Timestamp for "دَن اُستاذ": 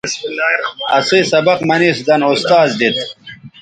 2.07-2.69